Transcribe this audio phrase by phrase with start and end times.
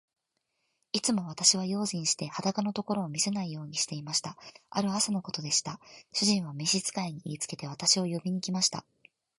[0.93, 4.35] いつも私は用心して、裸のところを見せないようにしていました。
[4.71, 5.79] ある朝のことでした。
[6.11, 8.83] 主人は召使に言いつけて、私を呼びに来ました。